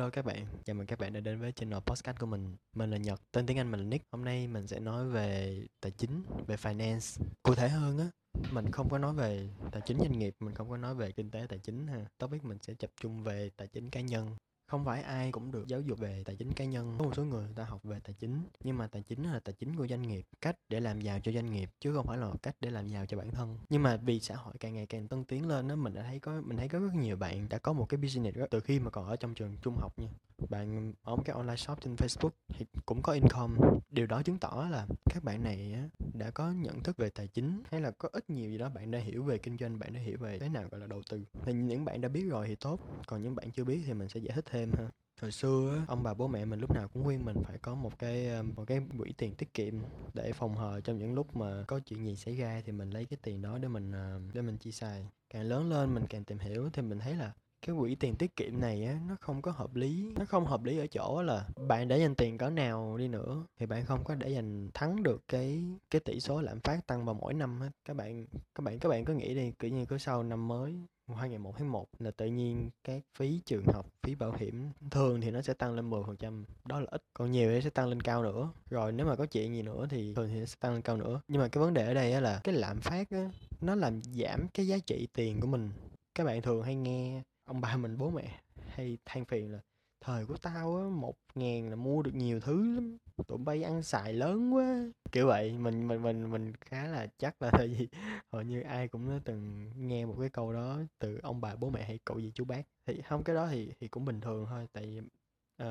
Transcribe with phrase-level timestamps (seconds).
[0.00, 2.56] Hello các bạn, chào mừng các bạn đã đến với channel podcast của mình.
[2.76, 4.04] Mình là Nhật, tên tiếng Anh mình là Nick.
[4.12, 7.24] Hôm nay mình sẽ nói về tài chính, về finance.
[7.42, 8.06] Cụ thể hơn á,
[8.52, 11.30] mình không có nói về tài chính doanh nghiệp, mình không có nói về kinh
[11.30, 12.06] tế tài chính ha.
[12.18, 14.36] Topic mình sẽ tập trung về tài chính cá nhân
[14.70, 16.94] không phải ai cũng được giáo dục về tài chính cá nhân.
[16.98, 19.52] Có một số người ta học về tài chính nhưng mà tài chính là tài
[19.52, 22.30] chính của doanh nghiệp cách để làm giàu cho doanh nghiệp chứ không phải là
[22.42, 23.58] cách để làm giàu cho bản thân.
[23.68, 26.20] Nhưng mà vì xã hội càng ngày càng tân tiến lên đó mình đã thấy
[26.20, 28.80] có mình thấy có rất nhiều bạn đã có một cái business đó, từ khi
[28.80, 30.08] mà còn ở trong trường trung học nha.
[30.48, 33.54] Bạn ở một cái online shop trên Facebook thì cũng có income.
[33.90, 35.74] Điều đó chứng tỏ là các bạn này
[36.14, 38.90] đã có nhận thức về tài chính hay là có ít nhiều gì đó bạn
[38.90, 41.24] đã hiểu về kinh doanh bạn đã hiểu về thế nào gọi là đầu tư.
[41.44, 44.08] Thì những bạn đã biết rồi thì tốt còn những bạn chưa biết thì mình
[44.08, 44.88] sẽ giải thích thêm ha.
[45.20, 47.98] Hồi xưa ông bà bố mẹ mình lúc nào cũng khuyên mình phải có một
[47.98, 49.74] cái ờ, một cái quỹ tiền tiết kiệm
[50.14, 53.04] để phòng hờ trong những lúc mà có chuyện gì xảy ra thì mình lấy
[53.04, 55.06] cái tiền đó để mình ờ, để mình chi xài.
[55.30, 57.32] Càng lớn lên mình càng tìm hiểu thì mình thấy là
[57.66, 60.64] cái quỹ tiền tiết kiệm này á nó không có hợp lý nó không hợp
[60.64, 64.04] lý ở chỗ là bạn để dành tiền cỡ nào đi nữa thì bạn không
[64.04, 67.60] có để dành thắng được cái cái tỷ số lạm phát tăng vào mỗi năm
[67.60, 67.70] hết.
[67.84, 70.74] Các bạn các bạn các bạn có nghĩ đi kiểu như cứ sau năm mới
[71.14, 74.70] hai ngày một tháng 1 là tự nhiên các phí trường học phí bảo hiểm
[74.90, 77.02] thường thì nó sẽ tăng lên 10% đó là ít.
[77.14, 78.52] Còn nhiều thì sẽ tăng lên cao nữa.
[78.70, 80.96] Rồi nếu mà có chuyện gì nữa thì thường thì nó sẽ tăng lên cao
[80.96, 81.20] nữa.
[81.28, 83.30] Nhưng mà cái vấn đề ở đây là cái lạm phát á,
[83.60, 85.70] nó làm giảm cái giá trị tiền của mình.
[86.14, 89.58] Các bạn thường hay nghe ông bà mình bố mẹ hay than phiền là
[90.00, 92.96] thời của tao á một ngàn là mua được nhiều thứ lắm.
[93.26, 94.84] Tụi bay ăn xài lớn quá.
[95.12, 97.88] Kiểu vậy mình mình mình mình khá là chắc là tại vì
[98.32, 101.70] hầu như ai cũng đã từng nghe một cái câu đó từ ông bà bố
[101.70, 102.62] mẹ hay cậu gì chú bác.
[102.86, 104.98] Thì không cái đó thì thì cũng bình thường thôi tại vì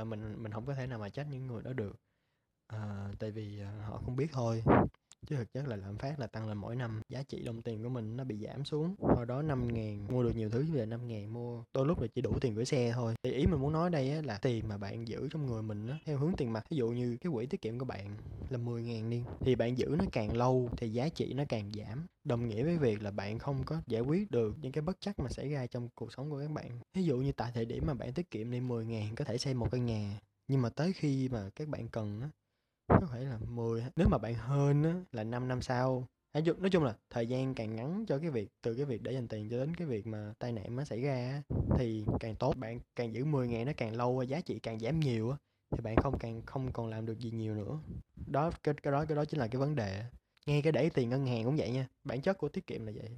[0.00, 1.96] uh, mình mình không có thể nào mà trách những người đó được.
[2.74, 4.62] Uh, tại vì uh, họ không biết thôi
[5.26, 7.82] chứ thực chất là lạm phát là tăng lên mỗi năm giá trị đồng tiền
[7.82, 8.94] của mình nó bị giảm xuống.
[8.98, 12.00] Hồi đó năm ngàn mua được nhiều thứ bây giờ năm ngàn mua đôi lúc
[12.00, 13.14] là chỉ đủ tiền gửi xe thôi.
[13.22, 15.86] Thì ý mình muốn nói đây á, là tiền mà bạn giữ trong người mình
[15.86, 18.16] á, theo hướng tiền mặt ví dụ như cái quỹ tiết kiệm của bạn
[18.50, 21.70] là 10 ngàn đi thì bạn giữ nó càng lâu thì giá trị nó càng
[21.74, 22.06] giảm.
[22.24, 25.18] Đồng nghĩa với việc là bạn không có giải quyết được những cái bất chắc
[25.18, 26.70] mà xảy ra trong cuộc sống của các bạn.
[26.94, 29.38] Ví dụ như tại thời điểm mà bạn tiết kiệm đi 10 ngàn có thể
[29.38, 32.28] xây một căn nhà nhưng mà tới khi mà các bạn cần á
[32.88, 36.06] có thể là 10 nếu mà bạn hơn á, là 5 năm sau.
[36.34, 39.28] Nói chung là thời gian càng ngắn cho cái việc, từ cái việc để dành
[39.28, 41.42] tiền cho đến cái việc mà tai nạn nó xảy ra
[41.78, 42.56] thì càng tốt.
[42.56, 45.34] Bạn càng giữ 10 ngày nó càng lâu giá trị càng giảm nhiều
[45.70, 47.78] thì bạn không càng, không còn làm được gì nhiều nữa.
[48.26, 50.02] Đó, cái cái đó cái đó chính là cái vấn đề.
[50.46, 51.86] Ngay cái để tiền ngân hàng cũng vậy nha.
[52.04, 53.10] Bản chất của tiết kiệm là vậy.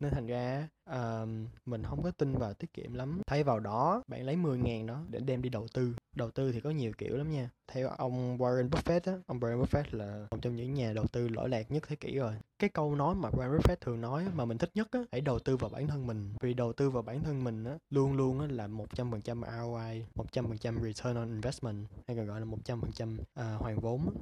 [0.00, 1.28] Nên thành ra uh,
[1.66, 3.20] mình không có tin vào tiết kiệm lắm.
[3.26, 5.94] Thay vào đó bạn lấy 10.000 đó để đem đi đầu tư.
[6.16, 7.50] Đầu tư thì có nhiều kiểu lắm nha.
[7.72, 11.28] Theo ông Warren Buffett á ông Warren Buffett là một trong những nhà đầu tư
[11.28, 12.34] lỗi lạc nhất thế kỷ rồi.
[12.58, 15.38] Cái câu nói mà Warren Buffett thường nói mà mình thích nhất á hãy đầu
[15.38, 16.32] tư vào bản thân mình.
[16.40, 19.20] Vì đầu tư vào bản thân mình á luôn luôn á là một trăm phần
[19.20, 22.80] trăm ROI một trăm phần trăm return on investment hay còn gọi là một trăm
[22.80, 24.14] phần trăm à, hoàn vốn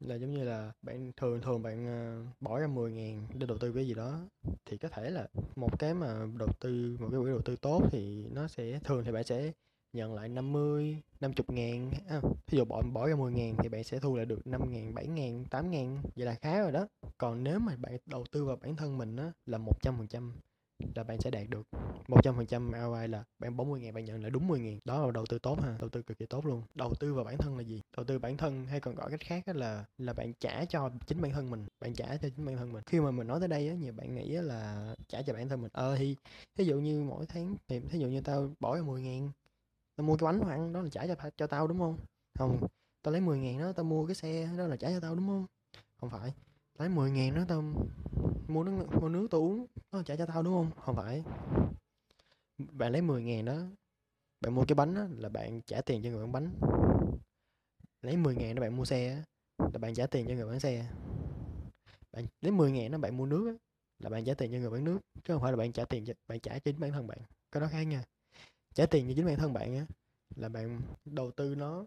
[0.00, 3.72] là giống như là bạn thường thường bạn uh, bỏ ra 10.000 để đầu tư
[3.72, 4.20] cái gì đó
[4.66, 7.56] thì có thể là một cái mà mà đầu tư một cái quỹ đầu tư
[7.56, 9.52] tốt thì nó sẽ thường thì bạn sẽ
[9.92, 13.84] nhận lại 50, 50 ngàn à, Ví dụ bỏ, bỏ ra 10 ngàn thì bạn
[13.84, 16.88] sẽ thu lại được 5 ngàn, 7 ngàn, 8 ngàn Vậy là khá rồi đó.
[17.18, 20.32] Còn nếu mà bạn đầu tư vào bản thân mình á, là 100%
[20.94, 21.62] là bạn sẽ đạt được
[22.08, 25.26] 100% ROI là bạn 40 ngàn bạn nhận lại đúng 10 ngàn đó là đầu
[25.26, 26.62] tư tốt ha, đầu tư cực kỳ tốt luôn.
[26.74, 27.82] Đầu tư vào bản thân là gì?
[27.96, 31.20] Đầu tư bản thân hay còn gọi cách khác là là bạn trả cho chính
[31.20, 32.82] bản thân mình, bạn trả cho chính bản thân mình.
[32.86, 35.62] Khi mà mình nói tới đây á, nhiều bạn nghĩ là trả cho bản thân
[35.62, 35.70] mình.
[35.74, 36.16] Ờ thì
[36.56, 39.30] ví dụ như mỗi tháng thì ví dụ như tao bỏ ra 10 ngàn
[39.96, 41.98] tao mua cái bánh ăn, đó là trả cho cho tao đúng không?
[42.38, 42.66] Không,
[43.02, 45.26] tao lấy 10 ngàn đó, tao mua cái xe, đó là trả cho tao đúng
[45.26, 45.46] không?
[46.00, 46.32] Không phải,
[46.78, 47.62] lấy 10 ngàn đó tao
[48.48, 50.70] mua nước mua nước tao uống nó trả cho tao, đúng không?
[50.84, 51.22] Không phải.
[52.58, 53.62] Bạn lấy 10 ngàn đó.
[54.40, 56.50] Bạn mua cái bánh đó là bạn trả tiền cho người bán bánh.
[58.02, 59.22] Lấy 10 ngàn đó bạn mua xe
[59.58, 60.86] là bạn trả tiền cho người bán xe.
[62.12, 63.56] Bạn lấy 10 ngàn đó bạn mua nước
[63.98, 66.04] là bạn trả tiền cho người bán nước, chứ không phải là bạn trả tiền
[66.04, 67.18] cho, bạn trả cho chính bản thân bạn.
[67.52, 68.04] Cái đó khác nha.
[68.74, 69.86] Trả tiền cho chính bản thân bạn á,
[70.36, 71.86] là bạn đầu tư nó,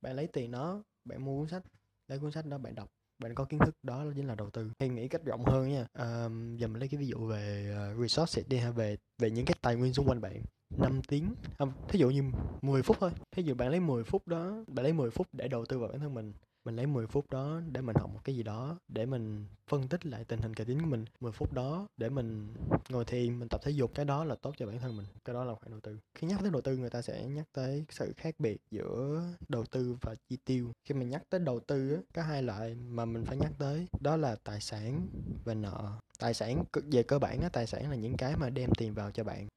[0.00, 1.62] bạn lấy tiền nó, bạn mua cuốn sách,
[2.08, 4.70] lấy cuốn sách đó bạn đọc bạn có kiến thức đó chính là đầu tư.
[4.80, 5.86] Hay nghĩ cách rộng hơn nha.
[5.92, 9.56] À, giờ mình lấy cái ví dụ về uh, đi ha về về những cái
[9.60, 10.42] tài nguyên xung quanh bạn.
[10.76, 12.22] 5 tiếng không thí dụ như
[12.62, 13.10] 10 phút thôi.
[13.30, 15.88] Thí dụ bạn lấy 10 phút đó bạn lấy 10 phút để đầu tư vào
[15.88, 16.32] bản thân mình
[16.64, 19.88] mình lấy 10 phút đó để mình học một cái gì đó, để mình phân
[19.88, 21.04] tích lại tình hình tài chính của mình.
[21.20, 22.54] 10 phút đó để mình
[22.88, 25.06] ngồi thiền, mình tập thể dục, cái đó là tốt cho bản thân mình.
[25.24, 25.98] Cái đó là khoản đầu tư.
[26.14, 29.64] Khi nhắc tới đầu tư, người ta sẽ nhắc tới sự khác biệt giữa đầu
[29.64, 30.72] tư và chi tiêu.
[30.84, 33.86] Khi mình nhắc tới đầu tư có hai loại mà mình phải nhắc tới.
[34.00, 35.06] Đó là tài sản
[35.44, 35.98] và nợ.
[36.18, 39.24] Tài sản về cơ bản tài sản là những cái mà đem tiền vào cho
[39.24, 39.48] bạn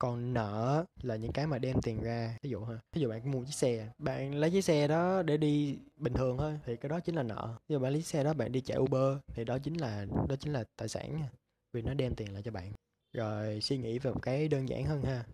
[0.00, 2.38] còn nợ là những cái mà đem tiền ra.
[2.42, 5.36] Ví dụ ha ví dụ bạn mua chiếc xe bạn lấy chiếc xe đó để
[5.36, 7.54] đi bình thường thôi thì cái đó chính là nợ.
[7.68, 10.36] Ví dụ bạn lấy xe đó bạn đi chạy uber thì đó chính là đó
[10.40, 11.22] chính là tài sản
[11.72, 12.72] vì nó đem tiền lại cho bạn.
[13.12, 15.24] Rồi suy nghĩ về một cái đơn giản hơn ha.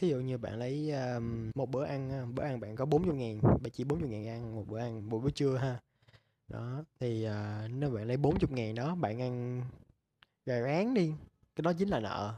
[0.00, 3.40] Ví dụ như bạn lấy um, một bữa ăn bữa ăn bạn có 40 ngàn
[3.42, 5.80] bạn chỉ 40 ngàn ăn một bữa ăn một bữa trưa ha.
[6.48, 9.62] Đó thì uh, nếu bạn lấy 40 ngàn đó bạn ăn
[10.46, 11.12] gà rán đi.
[11.56, 12.34] Cái đó chính là nợ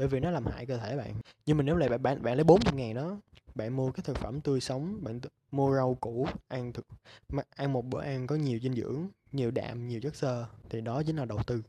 [0.00, 1.14] bởi vì nó làm hại cơ thể bạn.
[1.46, 3.16] Nhưng mà nếu lại bạn bạn, bạn lấy 40 ngàn đó
[3.54, 5.20] bạn mua cái thực phẩm tươi sống bạn
[5.50, 6.86] mua rau củ ăn thực
[7.56, 11.02] ăn một bữa ăn có nhiều dinh dưỡng nhiều đạm nhiều chất xơ thì đó
[11.06, 11.62] chính là đầu tư.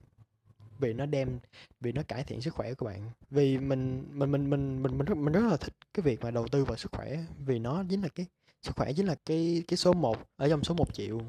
[0.79, 1.39] Vì nó đem
[1.81, 3.09] vì nó cải thiện sức khỏe của bạn.
[3.29, 6.31] Vì mình mình mình mình mình mình rất, mình rất là thích cái việc mà
[6.31, 8.25] đầu tư vào sức khỏe vì nó chính là cái
[8.61, 11.21] sức khỏe chính là cái cái số 1 ở trong số 1 triệu.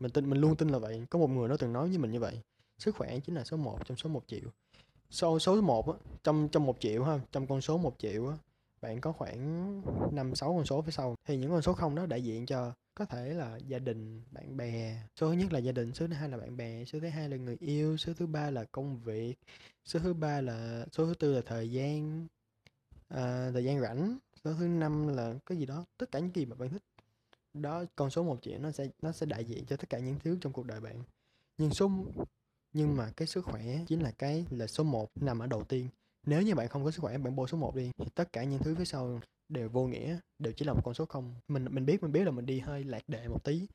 [0.00, 1.06] Mình tin mình luôn tin là vậy.
[1.10, 2.40] Có một người nó từng nói với mình như vậy.
[2.78, 4.50] Sức khỏe chính là số 1 trong số 1 triệu
[5.12, 5.94] số số 1 á
[6.24, 8.36] trong trong 1 triệu ha trong con số 1 triệu á
[8.80, 9.82] bạn có khoảng
[10.14, 11.14] 5 6 con số phía sau.
[11.24, 14.56] Thì những con số không đó đại diện cho có thể là gia đình bạn
[14.56, 15.02] bè.
[15.16, 17.28] Số thứ nhất là gia đình số thứ hai là bạn bè số thứ hai
[17.28, 19.34] là người yêu số thứ ba là công việc
[19.84, 22.26] số thứ ba là số thứ tư là thời gian
[23.08, 26.44] à, thời gian rảnh số thứ năm là cái gì đó tất cả những gì
[26.44, 26.82] mà bạn thích.
[27.54, 30.16] Đó con số một triệu nó sẽ nó sẽ đại diện cho tất cả những
[30.24, 31.02] thứ trong cuộc đời bạn.
[31.58, 31.90] Nhưng số
[32.72, 35.88] nhưng mà cái sức khỏe chính là cái là số 1 nằm ở đầu tiên.
[36.26, 38.44] Nếu như bạn không có sức khỏe bạn bôi số 1 đi thì tất cả
[38.44, 41.34] những thứ phía sau đều vô nghĩa đều chỉ là một con số không.
[41.48, 43.66] Mình mình biết mình biết là mình đi hơi lạc đề một tí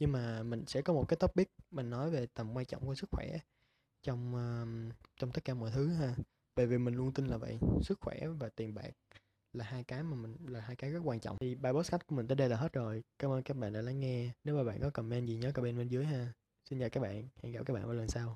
[0.00, 2.94] nhưng mà mình sẽ có một cái topic mình nói về tầm quan trọng của
[2.94, 3.38] sức khỏe
[4.02, 6.14] trong uh, trong tất cả mọi thứ ha.
[6.56, 8.90] Bởi vì mình luôn tin là vậy sức khỏe và tiền bạc
[9.52, 11.36] là hai cái mà mình là hai cái rất quan trọng.
[11.40, 13.02] Thì bài podcast của mình tới đây là hết rồi.
[13.18, 14.30] Cảm ơn các bạn đã lắng nghe.
[14.44, 16.32] Nếu mà bạn có comment gì nhớ comment bên dưới ha.
[16.70, 17.28] Xin chào các bạn.
[17.42, 18.24] Hẹn gặp các bạn vào lần sau